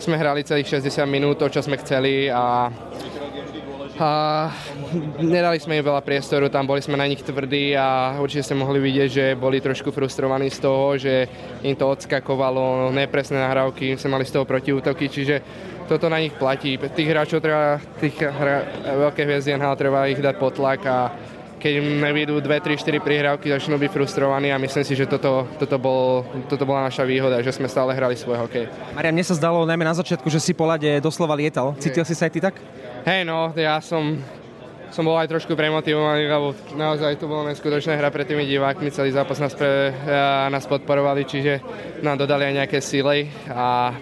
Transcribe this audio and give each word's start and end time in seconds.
sme 0.00 0.16
hrali 0.16 0.42
celých 0.42 0.80
60 0.80 1.04
minút, 1.06 1.36
to, 1.38 1.46
čo 1.52 1.60
sme 1.60 1.76
chceli 1.78 2.32
a 2.32 2.72
a 4.00 4.48
nedali 5.20 5.60
sme 5.60 5.76
im 5.76 5.84
veľa 5.84 6.00
priestoru, 6.00 6.48
tam 6.48 6.64
boli 6.64 6.80
sme 6.80 6.96
na 6.96 7.04
nich 7.04 7.20
tvrdí 7.20 7.76
a 7.76 8.16
určite 8.16 8.48
ste 8.48 8.56
mohli 8.56 8.80
vidieť, 8.80 9.08
že 9.12 9.24
boli 9.36 9.60
trošku 9.60 9.92
frustrovaní 9.92 10.48
z 10.48 10.58
toho, 10.64 10.96
že 10.96 11.28
im 11.60 11.76
to 11.76 11.84
odskakovalo, 11.84 12.88
nepresné 12.96 13.36
nahrávky, 13.36 14.00
sme 14.00 14.16
mali 14.16 14.24
z 14.24 14.40
toho 14.40 14.48
protiútoky, 14.48 15.04
čiže 15.12 15.44
toto 15.84 16.08
na 16.08 16.16
nich 16.16 16.32
platí. 16.32 16.80
Tých 16.80 17.10
hráčov 17.12 17.44
treba, 17.44 17.76
tých 18.00 18.16
hra, 18.24 18.88
veľké 18.88 19.20
hviezdy 19.20 19.60
NHL 19.60 19.76
treba 19.76 20.08
ich 20.08 20.22
dať 20.24 20.34
potlak 20.40 20.80
a 20.88 21.12
keď 21.60 21.72
im 21.84 22.00
nevidú 22.00 22.40
2, 22.40 22.48
3, 22.48 22.80
4 22.80 23.04
prihrávky, 23.04 23.52
začnú 23.52 23.76
byť 23.76 23.90
frustrovaní 23.92 24.48
a 24.48 24.56
myslím 24.56 24.80
si, 24.80 24.96
že 24.96 25.04
toto, 25.04 25.44
toto, 25.60 25.76
bol, 25.76 26.24
toto 26.48 26.64
bola 26.64 26.88
naša 26.88 27.04
výhoda, 27.04 27.44
že 27.44 27.52
sme 27.52 27.68
stále 27.68 27.92
hrali 27.92 28.16
svoj 28.16 28.48
hokej. 28.48 28.64
Marian, 28.96 29.12
mne 29.12 29.28
sa 29.28 29.36
zdalo 29.36 29.68
najmä 29.68 29.84
na 29.84 29.92
začiatku, 29.92 30.32
že 30.32 30.40
si 30.40 30.56
po 30.56 30.64
lade 30.64 30.88
doslova 31.04 31.36
lietal. 31.36 31.76
Cítil 31.76 32.08
si 32.08 32.16
sa 32.16 32.26
aj 32.26 32.32
ty 32.32 32.40
tak? 32.40 32.56
Hej, 33.04 33.28
no, 33.28 33.52
ja 33.52 33.76
som, 33.84 34.16
som 34.88 35.04
bol 35.04 35.20
aj 35.20 35.28
trošku 35.28 35.52
premotivovaný, 35.52 36.24
lebo 36.26 36.56
naozaj 36.74 37.20
to 37.20 37.28
bola 37.28 37.52
neskutočná 37.52 37.94
hra 37.94 38.08
pre 38.08 38.24
tými 38.24 38.48
divákmi, 38.48 38.88
celý 38.88 39.12
zápas 39.12 39.36
nás, 39.36 39.52
pre, 39.52 39.92
nás 40.48 40.64
podporovali, 40.64 41.28
čiže 41.28 41.60
nám 42.00 42.16
dodali 42.16 42.48
aj 42.48 42.54
nejaké 42.64 42.78
síly 42.80 43.28
a 43.52 43.92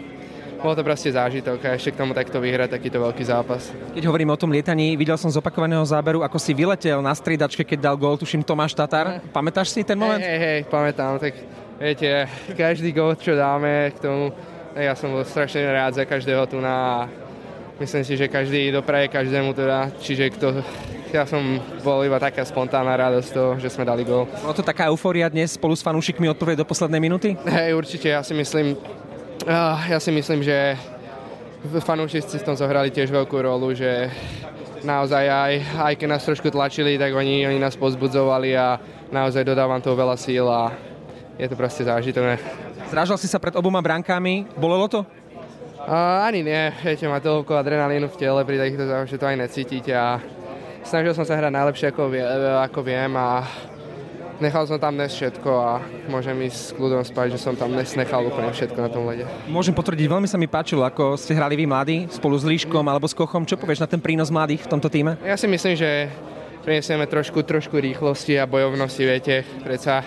bolo 0.58 0.74
to 0.74 0.82
proste 0.82 1.14
zážitok 1.14 1.58
a 1.64 1.78
ešte 1.78 1.94
k 1.94 2.00
tomu 2.02 2.12
takto 2.12 2.42
vyhrať 2.42 2.74
takýto 2.74 2.98
veľký 2.98 3.24
zápas. 3.24 3.70
Keď 3.94 4.04
hovorím 4.06 4.34
o 4.34 4.38
tom 4.38 4.50
lietaní, 4.50 4.98
videl 4.98 5.14
som 5.14 5.30
z 5.30 5.38
opakovaného 5.38 5.82
záberu, 5.86 6.26
ako 6.26 6.38
si 6.38 6.52
vyletel 6.52 6.98
na 6.98 7.14
striedačke, 7.14 7.62
keď 7.62 7.78
dal 7.90 7.96
gól, 7.96 8.18
tuším 8.18 8.42
Tomáš 8.42 8.74
Tatar. 8.74 9.22
Pamätáš 9.30 9.70
si 9.70 9.86
ten 9.86 9.96
moment? 9.98 10.18
Hej, 10.18 10.38
hej, 10.38 10.60
pamätám, 10.66 11.22
tak 11.22 11.38
viete, 11.78 12.26
každý 12.58 12.90
gól, 12.90 13.14
čo 13.14 13.38
dáme 13.38 13.94
k 13.94 14.02
tomu, 14.02 14.34
ja 14.74 14.94
som 14.98 15.14
bol 15.14 15.22
strašne 15.22 15.62
rád 15.62 15.98
za 15.98 16.04
každého 16.06 16.46
tu 16.50 16.58
na 16.58 17.06
myslím 17.78 18.02
si, 18.04 18.18
že 18.18 18.26
každý 18.26 18.74
dopraje 18.74 19.06
každému 19.08 19.54
teda, 19.54 19.94
čiže 20.02 20.34
kto, 20.34 20.46
ja 21.14 21.24
som 21.24 21.40
bol 21.86 22.02
iba 22.02 22.18
taká 22.18 22.42
spontánna 22.42 22.98
radosť 22.98 23.28
toho, 23.30 23.50
že 23.62 23.70
sme 23.70 23.86
dali 23.86 24.02
gól. 24.02 24.26
Bolo 24.42 24.54
to 24.58 24.66
taká 24.66 24.90
eufória 24.90 25.30
dnes 25.30 25.54
spolu 25.54 25.78
s 25.78 25.82
fanúšikmi 25.86 26.26
od 26.26 26.36
prvej 26.36 26.58
do 26.58 26.66
poslednej 26.66 26.98
minúty? 26.98 27.38
Hej, 27.46 27.78
určite, 27.78 28.10
ja 28.10 28.20
si 28.26 28.34
myslím, 28.34 28.74
ja 29.88 29.96
si 29.96 30.12
myslím, 30.12 30.44
že 30.44 30.76
fanúšici 31.80 32.36
v 32.36 32.46
tom 32.46 32.52
zohrali 32.52 32.92
tiež 32.92 33.08
veľkú 33.08 33.40
rolu, 33.40 33.72
že 33.72 34.12
naozaj 34.84 35.24
aj, 35.24 35.52
aj 35.88 35.92
keď 35.96 36.08
nás 36.08 36.22
trošku 36.22 36.52
tlačili, 36.52 37.00
tak 37.00 37.16
oni, 37.16 37.48
oni 37.48 37.58
nás 37.58 37.74
pozbudzovali 37.74 38.52
a 38.54 38.76
naozaj 39.08 39.42
dodávam 39.48 39.80
toho 39.80 39.96
veľa 39.96 40.20
síl 40.20 40.44
a 40.46 40.70
je 41.40 41.46
to 41.48 41.56
proste 41.56 41.88
zážitové. 41.88 42.36
Zrážal 42.92 43.16
si 43.16 43.24
sa 43.24 43.40
pred 43.40 43.56
oboma 43.56 43.80
brankami, 43.80 44.44
bolelo 44.54 44.86
to? 44.86 45.00
Uh, 45.88 46.28
ani 46.28 46.44
nie, 46.44 46.68
viete, 46.84 47.08
má 47.08 47.16
toľko 47.16 47.56
adrenalínu 47.56 48.12
v 48.12 48.18
tele 48.20 48.44
pri 48.44 48.60
takýchto 48.60 48.84
že 49.08 49.16
to 49.16 49.24
aj 49.24 49.36
necítite 49.40 49.92
a 49.96 50.20
snažil 50.84 51.16
som 51.16 51.24
sa 51.24 51.40
hrať 51.40 51.48
najlepšie 51.48 51.86
ako, 51.96 52.12
vie, 52.12 52.20
ako 52.60 52.80
viem 52.84 53.16
a 53.16 53.48
nechal 54.38 54.64
som 54.66 54.78
tam 54.78 54.94
dnes 54.94 55.10
všetko 55.14 55.50
a 55.50 55.82
môžem 56.06 56.34
ísť 56.46 56.58
s 56.58 56.70
kľudom 56.74 57.02
spať, 57.02 57.34
že 57.34 57.38
som 57.42 57.54
tam 57.58 57.74
dnes 57.74 57.90
nechal 57.98 58.22
úplne 58.22 58.50
všetko 58.54 58.78
na 58.78 58.90
tom 58.90 59.02
lede. 59.06 59.26
Môžem 59.50 59.74
potvrdiť, 59.74 60.06
veľmi 60.06 60.28
sa 60.30 60.38
mi 60.38 60.46
páčilo, 60.46 60.86
ako 60.86 61.18
ste 61.18 61.34
hrali 61.34 61.58
vy 61.58 61.66
mladí 61.66 61.96
spolu 62.10 62.38
s 62.38 62.46
Líškom 62.46 62.86
alebo 62.86 63.10
s 63.10 63.14
Kochom. 63.14 63.46
Čo 63.46 63.58
povieš 63.58 63.82
na 63.82 63.90
ten 63.90 63.98
prínos 63.98 64.30
mladých 64.30 64.66
v 64.66 64.70
tomto 64.70 64.88
týme? 64.88 65.18
Ja 65.26 65.34
si 65.34 65.50
myslím, 65.50 65.74
že 65.74 66.08
prinesieme 66.62 67.10
trošku, 67.10 67.42
trošku 67.42 67.78
rýchlosti 67.78 68.38
a 68.38 68.46
bojovnosti, 68.46 69.02
viete, 69.02 69.42
predsa 69.62 70.06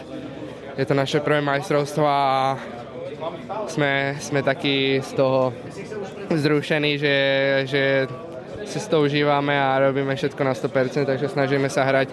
je 0.79 0.85
to 0.87 0.95
naše 0.95 1.19
prvé 1.19 1.43
majstrovstvo 1.43 2.03
a 2.07 2.55
sme, 3.67 4.17
sme 4.17 4.39
takí 4.41 5.03
z 5.03 5.11
toho 5.13 5.53
zrušení, 6.31 6.97
že, 6.97 7.15
že 7.67 7.83
si 8.65 8.79
to 8.87 9.03
užívame 9.03 9.51
a 9.51 9.91
robíme 9.91 10.15
všetko 10.15 10.41
na 10.41 10.55
100%, 10.55 11.05
takže 11.05 11.27
snažíme 11.27 11.67
sa 11.67 11.83
hrať 11.83 12.09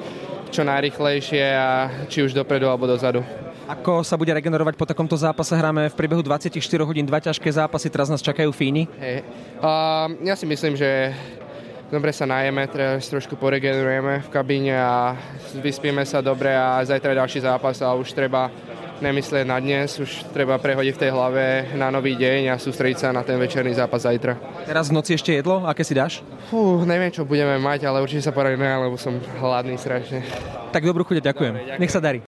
čo 0.48 0.64
najrychlejšie 0.64 1.44
a 1.54 1.88
či 2.08 2.24
už 2.24 2.34
dopredu 2.34 2.66
alebo 2.68 2.88
dozadu. 2.88 3.22
Ako 3.68 4.00
sa 4.00 4.16
bude 4.16 4.32
regenerovať 4.32 4.80
po 4.80 4.88
takomto 4.88 5.12
zápase? 5.12 5.52
Hráme 5.52 5.92
v 5.92 5.98
priebehu 5.98 6.24
24 6.24 6.56
hodín 6.88 7.04
dva 7.04 7.20
ťažké 7.20 7.52
zápasy, 7.52 7.92
teraz 7.92 8.08
nás 8.08 8.24
čakajú 8.24 8.48
Fíni. 8.48 8.88
Hey. 8.96 9.20
Uh, 9.60 10.08
ja 10.24 10.32
si 10.32 10.48
myslím, 10.48 10.72
že 10.72 11.12
dobre 11.92 12.08
sa 12.16 12.24
najeme, 12.24 12.64
teraz 12.68 13.08
trošku 13.12 13.36
poregenerujeme 13.36 14.24
v 14.24 14.28
kabíne 14.32 14.72
a 14.72 15.16
vyspíme 15.60 16.00
sa 16.08 16.24
dobre 16.24 16.52
a 16.52 16.80
zajtra 16.80 17.12
je 17.12 17.20
ďalší 17.20 17.38
zápas 17.44 17.76
a 17.84 17.92
už 17.92 18.12
treba 18.16 18.48
nemyslieť 18.98 19.44
na 19.44 19.58
dnes, 19.60 20.00
už 20.00 20.32
treba 20.32 20.56
prehodiť 20.56 20.94
v 20.96 21.02
tej 21.04 21.10
hlave 21.12 21.44
na 21.76 21.92
nový 21.92 22.16
deň 22.16 22.50
a 22.50 22.54
sústrediť 22.56 22.96
sa 22.98 23.08
na 23.12 23.20
ten 23.20 23.38
večerný 23.38 23.76
zápas 23.76 24.08
zajtra. 24.08 24.64
Teraz 24.64 24.88
v 24.88 24.96
noci 24.96 25.14
ešte 25.14 25.36
jedlo? 25.36 25.68
Aké 25.68 25.84
si 25.84 25.92
dáš? 25.92 26.24
Fú, 26.48 26.80
neviem, 26.88 27.12
čo 27.12 27.28
budeme 27.28 27.60
mať, 27.60 27.84
ale 27.84 28.00
určite 28.00 28.24
sa 28.24 28.32
poradíme, 28.32 28.64
lebo 28.64 28.96
som 28.96 29.20
hladný 29.38 29.76
strašne. 29.76 30.24
Tak 30.72 30.82
dobrú 30.84 31.04
chuť, 31.04 31.20
ďakujem. 31.20 31.52
Dobre, 31.54 31.68
ďakujem. 31.68 31.80
Nech 31.80 31.92
sa 31.92 32.00
darí. 32.00 32.16